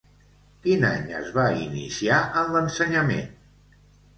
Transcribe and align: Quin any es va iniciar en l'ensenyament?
Quin 0.63 0.85
any 0.91 1.13
es 1.17 1.27
va 1.35 1.45
iniciar 1.65 2.17
en 2.41 2.51
l'ensenyament? 2.57 3.29